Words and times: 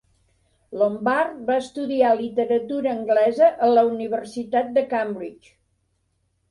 Lombard 0.81 1.43
va 1.49 1.57
estudiar 1.65 2.15
literatura 2.23 2.91
anglesa 2.97 3.51
a 3.67 3.71
la 3.77 3.87
Universitat 3.93 4.75
de 4.81 4.87
Cambridge. 4.97 5.59